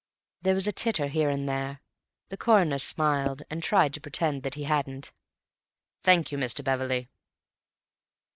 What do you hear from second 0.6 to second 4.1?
a titter here and there. The Coroner smiled, and tried to